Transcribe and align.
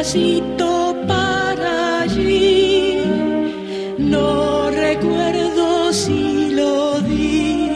pasito 0.00 0.96
para 1.06 2.00
allí. 2.00 3.02
No 3.98 4.70
recuerdo 4.70 5.92
si 5.92 6.52
lo 6.52 6.98
di. 7.02 7.68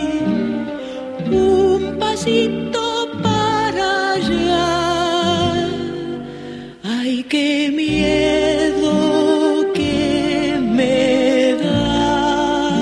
Un 1.30 1.98
pasito 1.98 3.10
para 3.22 4.12
allá. 4.12 5.68
Ay, 6.82 7.26
qué 7.28 7.70
miedo 7.70 8.90
que 9.74 10.58
me 10.62 11.56
da. 11.62 12.80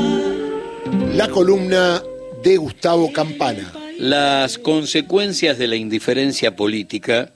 La 1.17 1.27
columna 1.27 2.01
de 2.45 2.59
Gustavo 2.59 3.13
Campana. 3.13 3.73
Las 3.99 4.57
consecuencias 4.57 5.59
de 5.59 5.67
la 5.67 5.75
indiferencia 5.75 6.55
política 6.55 7.33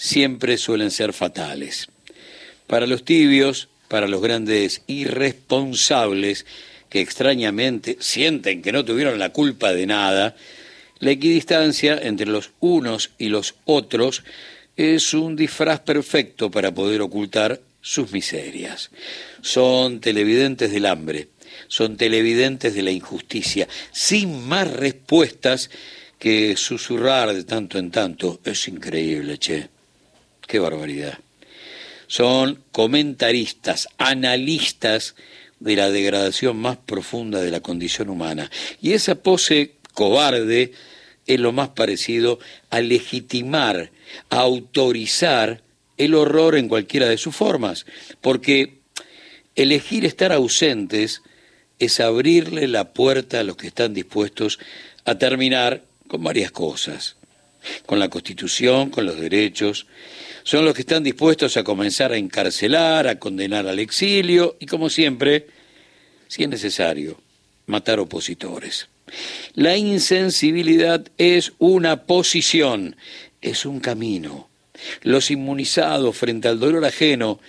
siempre 0.00 0.56
suelen 0.56 0.90
ser 0.90 1.12
fatales. 1.12 1.88
Para 2.66 2.86
los 2.86 3.04
tibios, 3.04 3.68
para 3.86 4.08
los 4.08 4.22
grandes 4.22 4.80
irresponsables 4.86 6.46
que 6.88 7.02
extrañamente 7.02 7.98
sienten 8.00 8.62
que 8.62 8.72
no 8.72 8.82
tuvieron 8.82 9.18
la 9.18 9.28
culpa 9.28 9.74
de 9.74 9.86
nada, 9.86 10.36
la 11.00 11.10
equidistancia 11.10 11.98
entre 12.02 12.26
los 12.26 12.50
unos 12.60 13.10
y 13.18 13.28
los 13.28 13.56
otros 13.66 14.24
es 14.74 15.12
un 15.12 15.36
disfraz 15.36 15.80
perfecto 15.80 16.50
para 16.50 16.72
poder 16.72 17.02
ocultar 17.02 17.60
sus 17.82 18.10
miserias. 18.10 18.90
Son 19.42 20.00
televidentes 20.00 20.72
del 20.72 20.86
hambre, 20.86 21.28
son 21.68 21.98
televidentes 21.98 22.74
de 22.74 22.82
la 22.82 22.90
injusticia, 22.90 23.68
sin 23.92 24.48
más 24.48 24.72
respuestas 24.72 25.68
que 26.18 26.56
susurrar 26.56 27.34
de 27.34 27.44
tanto 27.44 27.78
en 27.78 27.90
tanto. 27.90 28.40
Es 28.44 28.66
increíble, 28.66 29.36
che. 29.36 29.79
Qué 30.50 30.58
barbaridad. 30.58 31.16
Son 32.08 32.64
comentaristas, 32.72 33.86
analistas 33.98 35.14
de 35.60 35.76
la 35.76 35.90
degradación 35.90 36.56
más 36.56 36.76
profunda 36.76 37.40
de 37.40 37.52
la 37.52 37.60
condición 37.60 38.10
humana. 38.10 38.50
Y 38.82 38.94
esa 38.94 39.14
pose 39.14 39.76
cobarde 39.94 40.72
es 41.28 41.38
lo 41.38 41.52
más 41.52 41.68
parecido 41.68 42.40
a 42.68 42.80
legitimar, 42.80 43.92
a 44.28 44.40
autorizar 44.40 45.62
el 45.98 46.16
horror 46.16 46.56
en 46.56 46.66
cualquiera 46.66 47.08
de 47.08 47.18
sus 47.18 47.36
formas, 47.36 47.86
porque 48.20 48.80
elegir 49.54 50.04
estar 50.04 50.32
ausentes 50.32 51.22
es 51.78 52.00
abrirle 52.00 52.66
la 52.66 52.92
puerta 52.92 53.38
a 53.38 53.44
los 53.44 53.56
que 53.56 53.68
están 53.68 53.94
dispuestos 53.94 54.58
a 55.04 55.16
terminar 55.16 55.84
con 56.08 56.24
varias 56.24 56.50
cosas, 56.50 57.14
con 57.86 58.00
la 58.00 58.08
Constitución, 58.08 58.90
con 58.90 59.06
los 59.06 59.20
derechos, 59.20 59.86
son 60.42 60.64
los 60.64 60.74
que 60.74 60.82
están 60.82 61.02
dispuestos 61.02 61.56
a 61.56 61.64
comenzar 61.64 62.12
a 62.12 62.16
encarcelar, 62.16 63.06
a 63.08 63.18
condenar 63.18 63.66
al 63.66 63.78
exilio 63.78 64.56
y, 64.60 64.66
como 64.66 64.90
siempre, 64.90 65.46
si 66.28 66.42
es 66.42 66.48
necesario, 66.48 67.20
matar 67.66 68.00
opositores. 68.00 68.88
La 69.54 69.76
insensibilidad 69.76 71.06
es 71.18 71.52
una 71.58 72.04
posición, 72.04 72.96
es 73.40 73.64
un 73.64 73.80
camino. 73.80 74.48
Los 75.02 75.30
inmunizados 75.30 76.16
frente 76.16 76.48
al 76.48 76.58
dolor 76.58 76.84
ajeno 76.84 77.40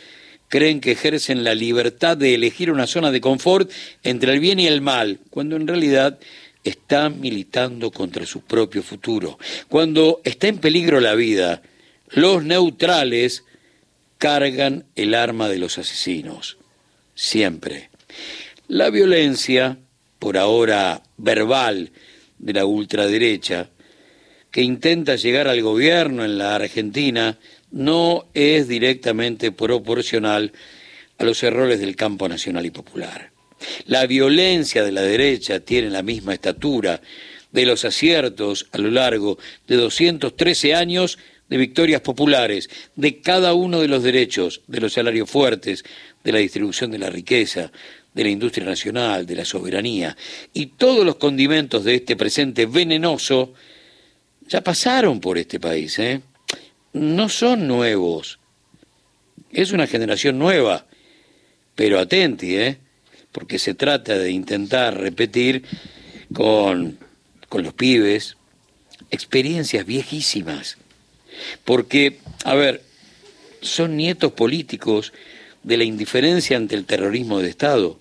creen 0.48 0.82
que 0.82 0.92
ejercen 0.92 1.44
la 1.44 1.56
libertad 1.56 2.18
de 2.18 2.36
elegir 2.36 2.72
una 2.72 2.88
zona 2.88 3.12
de 3.12 3.22
confort 3.22 3.72
entre 4.04 4.34
el 4.34 4.40
bien 4.40 4.60
y 4.60 4.68
el 4.68 4.82
mal, 4.82 5.20
cuando 5.30 5.56
en 5.56 5.68
realidad 5.68 6.20
están 6.64 7.22
militando 7.22 7.90
contra 7.92 8.26
su 8.26 8.42
propio 8.42 8.84
futuro. 8.84 9.40
Cuando 9.70 10.22
está 10.24 10.48
en 10.48 10.58
peligro 10.58 11.00
la 11.00 11.16
vida, 11.16 11.62
los 12.12 12.44
neutrales 12.44 13.44
cargan 14.18 14.86
el 14.96 15.16
arma 15.16 15.50
de 15.50 15.58
los 15.58 15.78
asesinos, 15.78 16.58
siempre. 17.16 17.90
La 18.68 18.90
violencia, 18.90 19.78
por 20.20 20.38
ahora 20.38 21.04
verbal, 21.18 21.92
de 22.38 22.54
la 22.54 22.66
ultraderecha, 22.66 23.70
que 24.52 24.62
intenta 24.62 25.16
llegar 25.16 25.48
al 25.48 25.62
gobierno 25.62 26.26
en 26.26 26.38
la 26.38 26.56
Argentina, 26.56 27.38
no 27.72 28.28
es 28.34 28.68
directamente 28.68 29.52
proporcional 29.52 30.52
a 31.18 31.24
los 31.24 31.42
errores 31.44 31.80
del 31.80 31.96
campo 31.96 32.28
nacional 32.28 32.66
y 32.66 32.72
popular. 32.72 33.32
La 33.86 34.06
violencia 34.08 34.84
de 34.84 34.92
la 34.92 35.02
derecha 35.02 35.60
tiene 35.60 35.90
la 35.90 36.04
misma 36.04 36.34
estatura 36.34 37.02
de 37.52 37.66
los 37.66 37.86
aciertos 37.86 38.68
a 38.72 38.78
lo 38.78 38.90
largo 38.90 39.38
de 39.68 39.76
213 39.76 40.74
años 40.74 41.18
de 41.52 41.58
victorias 41.58 42.00
populares, 42.00 42.70
de 42.96 43.20
cada 43.20 43.54
uno 43.54 43.82
de 43.82 43.90
los 43.90 44.04
derechos, 44.04 44.62
de 44.68 44.80
los 44.80 44.94
salarios 44.94 45.30
fuertes, 45.30 45.84
de 46.24 46.32
la 46.32 46.40
distribución 46.40 46.92
de 46.92 46.98
la 46.98 47.10
riqueza, 47.10 47.74
de 48.14 48.24
la 48.24 48.30
industria 48.30 48.66
nacional, 48.66 49.26
de 49.26 49.36
la 49.36 49.44
soberanía, 49.44 50.16
y 50.54 50.68
todos 50.68 51.06
los 51.06 51.18
condimentos 51.18 51.84
de 51.84 51.96
este 51.96 52.16
presente 52.16 52.68
venenoso 52.68 53.54
ya 54.48 54.62
pasaron 54.62 55.20
por 55.20 55.38
este 55.38 55.60
país, 55.60 56.00
¿eh? 56.00 56.22
No 56.94 57.28
son 57.28 57.68
nuevos. 57.68 58.40
Es 59.52 59.74
una 59.74 59.88
generación 59.88 60.40
nueva, 60.40 60.86
pero 61.76 62.00
atenti, 62.00 62.56
¿eh? 62.56 62.78
Porque 63.34 63.60
se 63.60 63.74
trata 63.74 64.18
de 64.18 64.32
intentar 64.32 64.98
repetir 64.98 65.64
con, 66.34 66.98
con 67.50 67.64
los 67.64 67.74
pibes 67.74 68.38
experiencias 69.10 69.86
viejísimas 69.86 70.78
porque, 71.66 72.20
a 72.44 72.56
ver, 72.56 72.82
son 73.62 73.98
nietos 73.98 74.32
políticos 74.32 75.14
de 75.64 75.78
la 75.78 75.84
indiferencia 75.84 76.58
ante 76.58 76.76
el 76.76 76.86
terrorismo 76.86 77.40
de 77.40 77.50
Estado. 77.50 78.00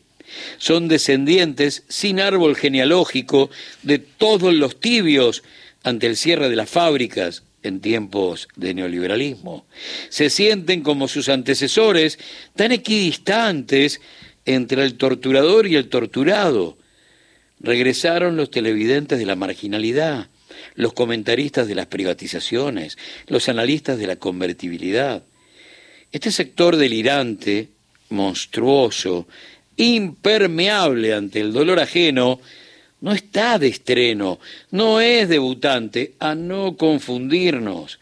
Son 0.58 0.88
descendientes 0.88 1.82
sin 1.88 2.20
árbol 2.20 2.56
genealógico 2.56 3.50
de 3.82 3.98
todos 3.98 4.54
los 4.54 4.78
tibios 4.80 5.42
ante 5.82 6.06
el 6.06 6.16
cierre 6.16 6.48
de 6.48 6.56
las 6.56 6.70
fábricas 6.70 7.42
en 7.62 7.80
tiempos 7.80 8.48
de 8.56 8.74
neoliberalismo. 8.74 9.66
Se 10.08 10.30
sienten 10.30 10.82
como 10.82 11.08
sus 11.08 11.28
antecesores 11.28 12.18
tan 12.56 12.72
equidistantes 12.72 14.00
entre 14.46 14.84
el 14.84 14.94
torturador 14.94 15.66
y 15.66 15.76
el 15.76 15.88
torturado. 15.88 16.78
Regresaron 17.60 18.36
los 18.36 18.50
televidentes 18.50 19.18
de 19.18 19.26
la 19.26 19.36
marginalidad, 19.36 20.28
los 20.74 20.92
comentaristas 20.92 21.68
de 21.68 21.74
las 21.74 21.86
privatizaciones, 21.86 22.98
los 23.26 23.48
analistas 23.48 23.98
de 23.98 24.06
la 24.06 24.16
convertibilidad. 24.16 25.22
Este 26.12 26.30
sector 26.30 26.76
delirante, 26.76 27.68
monstruoso, 28.08 29.26
impermeable 29.76 31.14
ante 31.14 31.40
el 31.40 31.52
dolor 31.52 31.80
ajeno, 31.80 32.40
no 33.00 33.12
está 33.12 33.58
de 33.58 33.68
estreno, 33.68 34.38
no 34.70 35.00
es 35.00 35.28
debutante, 35.28 36.14
a 36.18 36.34
no 36.34 36.76
confundirnos 36.76 37.98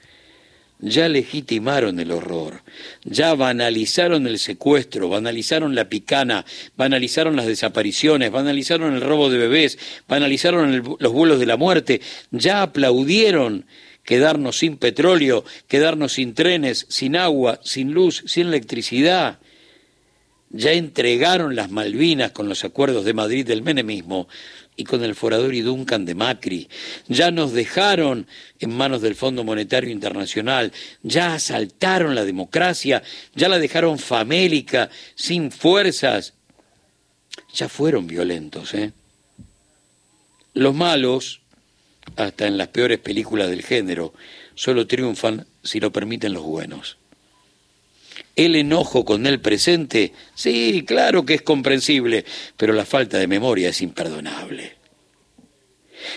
ya 0.80 1.08
legitimaron 1.08 1.98
el 1.98 2.12
horror, 2.12 2.62
ya 3.04 3.34
banalizaron 3.34 4.26
el 4.26 4.38
secuestro, 4.38 5.08
banalizaron 5.08 5.74
la 5.74 5.88
picana, 5.88 6.44
banalizaron 6.76 7.36
las 7.36 7.46
desapariciones, 7.46 8.30
banalizaron 8.30 8.94
el 8.94 9.00
robo 9.00 9.28
de 9.30 9.38
bebés, 9.38 9.78
banalizaron 10.06 10.96
los 10.98 11.12
vuelos 11.12 11.40
de 11.40 11.46
la 11.46 11.56
muerte, 11.56 12.00
ya 12.30 12.62
aplaudieron 12.62 13.66
quedarnos 14.04 14.58
sin 14.58 14.76
petróleo, 14.78 15.44
quedarnos 15.66 16.14
sin 16.14 16.34
trenes, 16.34 16.86
sin 16.88 17.16
agua, 17.16 17.60
sin 17.62 17.92
luz, 17.92 18.22
sin 18.26 18.46
electricidad. 18.46 19.38
Ya 20.50 20.72
entregaron 20.72 21.56
las 21.56 21.70
Malvinas 21.70 22.32
con 22.32 22.48
los 22.48 22.64
acuerdos 22.64 23.04
de 23.04 23.12
Madrid 23.12 23.46
del 23.46 23.60
menemismo 23.60 24.26
y 24.78 24.84
con 24.84 25.02
el 25.02 25.16
forador 25.16 25.54
y 25.54 25.60
Duncan 25.60 26.06
de 26.06 26.14
Macri. 26.14 26.68
Ya 27.08 27.32
nos 27.32 27.52
dejaron 27.52 28.28
en 28.60 28.70
manos 28.70 29.02
del 29.02 29.16
Fondo 29.16 29.42
Monetario 29.42 29.90
Internacional, 29.90 30.72
ya 31.02 31.34
asaltaron 31.34 32.14
la 32.14 32.24
democracia, 32.24 33.02
ya 33.34 33.48
la 33.48 33.58
dejaron 33.58 33.98
famélica, 33.98 34.88
sin 35.16 35.50
fuerzas. 35.50 36.34
Ya 37.52 37.68
fueron 37.68 38.06
violentos, 38.06 38.72
¿eh? 38.72 38.92
Los 40.54 40.74
malos, 40.74 41.40
hasta 42.14 42.46
en 42.46 42.56
las 42.56 42.68
peores 42.68 43.00
películas 43.00 43.50
del 43.50 43.64
género, 43.64 44.14
solo 44.54 44.86
triunfan 44.86 45.46
si 45.64 45.80
lo 45.80 45.90
permiten 45.90 46.32
los 46.32 46.44
buenos. 46.44 46.98
El 48.38 48.54
enojo 48.54 49.04
con 49.04 49.26
el 49.26 49.40
presente, 49.40 50.12
sí, 50.36 50.84
claro 50.86 51.26
que 51.26 51.34
es 51.34 51.42
comprensible, 51.42 52.24
pero 52.56 52.72
la 52.72 52.84
falta 52.84 53.18
de 53.18 53.26
memoria 53.26 53.70
es 53.70 53.82
imperdonable. 53.82 54.77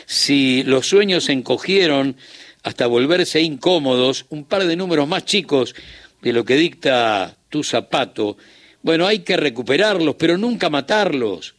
Si 0.06 0.64
los 0.64 0.88
sueños 0.88 1.26
se 1.26 1.34
encogieron 1.34 2.16
hasta 2.64 2.88
volverse 2.88 3.42
incómodos, 3.42 4.26
un 4.30 4.46
par 4.46 4.66
de 4.66 4.76
números 4.76 5.08
más 5.08 5.26
chicos 5.26 5.76
de 6.22 6.34
lo 6.34 6.46
que 6.46 6.56
dicta 6.56 7.38
tu 7.50 7.64
zapato, 7.64 8.38
bueno, 8.84 9.08
hay 9.08 9.20
que 9.20 9.38
recuperarlos, 9.38 10.16
pero 10.16 10.38
nunca 10.38 10.70
matarlos. 10.70 11.56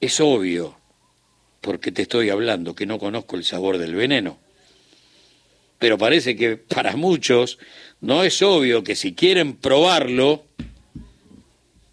Es 0.00 0.20
obvio, 0.20 0.78
porque 1.60 1.92
te 1.92 2.02
estoy 2.02 2.30
hablando 2.30 2.74
que 2.74 2.86
no 2.86 2.98
conozco 2.98 3.36
el 3.36 3.44
sabor 3.44 3.78
del 3.78 3.94
veneno. 3.94 4.38
pero 5.78 5.96
parece 5.96 6.34
que 6.34 6.56
para 6.56 6.96
muchos 6.96 7.58
no 8.00 8.24
es 8.24 8.42
obvio 8.42 8.82
que 8.82 8.96
si 8.96 9.14
quieren 9.14 9.56
probarlo, 9.56 10.44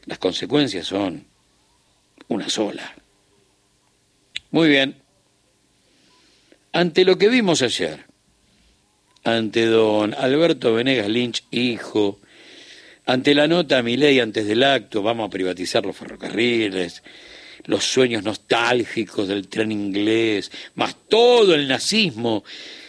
las 0.05 0.17
consecuencias 0.17 0.87
son 0.87 1.25
una 2.27 2.49
sola. 2.49 2.95
Muy 4.55 4.69
bien. 4.69 4.95
Ante 6.71 7.03
lo 7.03 7.17
que 7.17 7.27
vimos 7.27 7.61
ayer, 7.61 8.05
ante 9.25 9.65
don 9.65 10.13
Alberto 10.13 10.73
Venegas 10.73 11.09
Lynch, 11.09 11.43
hijo, 11.51 12.21
ante 13.05 13.35
la 13.35 13.49
nota 13.49 13.79
a 13.79 13.83
mi 13.83 13.97
ley 13.97 14.21
antes 14.21 14.47
del 14.47 14.63
acto, 14.63 15.03
vamos 15.03 15.27
a 15.27 15.29
privatizar 15.29 15.85
los 15.85 15.97
ferrocarriles, 15.97 17.03
los 17.65 17.83
sueños 17.83 18.23
nostálgicos 18.23 19.27
del 19.27 19.49
tren 19.49 19.73
inglés, 19.73 20.49
más 20.75 20.95
todo 21.09 21.53
el 21.53 21.67
nazismo 21.67 22.45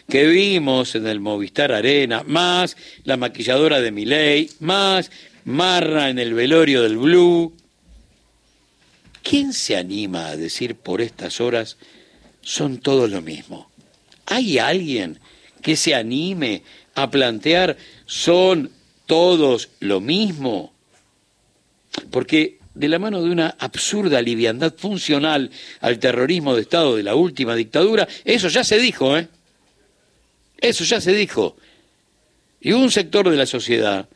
que 0.08 0.24
vimos 0.28 0.94
en 0.94 1.08
el 1.08 1.18
Movistar 1.18 1.72
Arena, 1.72 2.22
más 2.24 2.76
la 3.02 3.16
maquilladora 3.16 3.80
de 3.80 3.90
Miley, 3.90 4.50
más 4.60 5.10
Marra 5.44 6.10
en 6.10 6.20
el 6.20 6.32
velorio 6.32 6.84
del 6.84 6.96
Blue. 6.96 7.56
¿Quién 9.28 9.52
se 9.52 9.76
anima 9.76 10.28
a 10.28 10.36
decir 10.36 10.76
por 10.76 11.00
estas 11.00 11.40
horas 11.40 11.78
son 12.42 12.78
todos 12.78 13.10
lo 13.10 13.22
mismo? 13.22 13.68
¿Hay 14.24 14.58
alguien 14.58 15.18
que 15.62 15.74
se 15.74 15.96
anime 15.96 16.62
a 16.94 17.10
plantear 17.10 17.76
son 18.04 18.70
todos 19.06 19.70
lo 19.80 20.00
mismo? 20.00 20.72
Porque 22.12 22.58
de 22.74 22.88
la 22.88 23.00
mano 23.00 23.20
de 23.20 23.30
una 23.30 23.56
absurda 23.58 24.22
liviandad 24.22 24.72
funcional 24.76 25.50
al 25.80 25.98
terrorismo 25.98 26.54
de 26.54 26.62
Estado 26.62 26.94
de 26.94 27.02
la 27.02 27.16
última 27.16 27.56
dictadura, 27.56 28.06
eso 28.24 28.46
ya 28.46 28.62
se 28.62 28.78
dijo, 28.78 29.18
¿eh? 29.18 29.26
Eso 30.58 30.84
ya 30.84 31.00
se 31.00 31.12
dijo. 31.12 31.56
Y 32.60 32.74
un 32.74 32.92
sector 32.92 33.28
de 33.28 33.36
la 33.36 33.46
sociedad, 33.46 34.08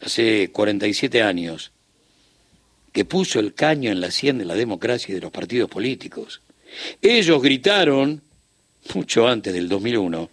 hace 0.00 0.50
47 0.52 1.20
años, 1.22 1.70
que 2.92 3.04
puso 3.04 3.40
el 3.40 3.54
caño 3.54 3.90
en 3.90 4.00
la 4.00 4.10
sien 4.10 4.38
de 4.38 4.44
la 4.44 4.54
democracia 4.54 5.12
y 5.12 5.14
de 5.14 5.20
los 5.20 5.30
partidos 5.30 5.70
políticos. 5.70 6.40
Ellos 7.02 7.42
gritaron, 7.42 8.22
mucho 8.94 9.28
antes 9.28 9.52
del 9.52 9.68
2001, 9.68 10.30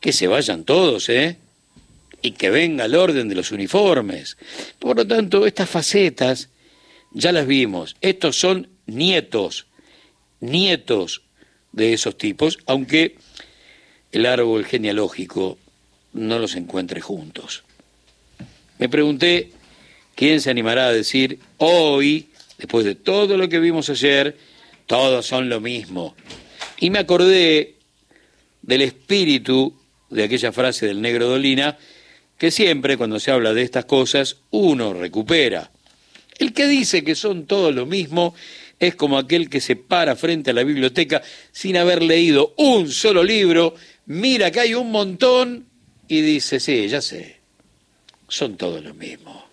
que 0.00 0.12
se 0.12 0.26
vayan 0.26 0.64
todos, 0.64 1.08
¿eh? 1.08 1.36
Y 2.22 2.32
que 2.32 2.50
venga 2.50 2.84
el 2.84 2.94
orden 2.94 3.28
de 3.28 3.34
los 3.34 3.50
uniformes. 3.50 4.36
Por 4.78 4.96
lo 4.96 5.06
tanto, 5.06 5.46
estas 5.46 5.68
facetas 5.70 6.48
ya 7.12 7.32
las 7.32 7.46
vimos. 7.46 7.96
Estos 8.00 8.38
son 8.38 8.68
nietos, 8.86 9.66
nietos 10.40 11.22
de 11.72 11.92
esos 11.92 12.18
tipos, 12.18 12.58
aunque 12.66 13.16
el 14.12 14.26
árbol 14.26 14.64
genealógico 14.64 15.58
no 16.12 16.38
los 16.38 16.56
encuentre 16.56 17.00
juntos. 17.00 17.62
Me 18.78 18.88
pregunté 18.88 19.52
quién 20.20 20.42
se 20.42 20.50
animará 20.50 20.88
a 20.88 20.92
decir 20.92 21.38
hoy, 21.56 22.28
después 22.58 22.84
de 22.84 22.94
todo 22.94 23.38
lo 23.38 23.48
que 23.48 23.58
vimos 23.58 23.88
ayer, 23.88 24.36
todos 24.84 25.24
son 25.24 25.48
lo 25.48 25.62
mismo. 25.62 26.14
Y 26.78 26.90
me 26.90 26.98
acordé 26.98 27.76
del 28.60 28.82
espíritu 28.82 29.74
de 30.10 30.24
aquella 30.24 30.52
frase 30.52 30.86
del 30.86 31.00
negro 31.00 31.26
Dolina, 31.26 31.78
que 32.36 32.50
siempre 32.50 32.98
cuando 32.98 33.18
se 33.18 33.30
habla 33.30 33.54
de 33.54 33.62
estas 33.62 33.86
cosas 33.86 34.36
uno 34.50 34.92
recupera. 34.92 35.70
El 36.38 36.52
que 36.52 36.66
dice 36.66 37.02
que 37.02 37.14
son 37.14 37.46
todos 37.46 37.74
lo 37.74 37.86
mismo 37.86 38.34
es 38.78 38.96
como 38.96 39.16
aquel 39.16 39.48
que 39.48 39.62
se 39.62 39.74
para 39.74 40.16
frente 40.16 40.50
a 40.50 40.54
la 40.54 40.64
biblioteca 40.64 41.22
sin 41.50 41.78
haber 41.78 42.02
leído 42.02 42.52
un 42.58 42.90
solo 42.90 43.24
libro 43.24 43.74
mira 44.04 44.50
que 44.50 44.60
hay 44.60 44.74
un 44.74 44.90
montón 44.90 45.64
y 46.08 46.20
dice, 46.20 46.60
sí, 46.60 46.88
ya 46.88 47.00
sé, 47.00 47.40
son 48.28 48.58
todos 48.58 48.84
lo 48.84 48.92
mismo. 48.92 49.49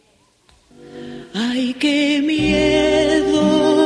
Ay, 1.34 1.76
qué 1.80 2.22
miedo. 2.24 3.77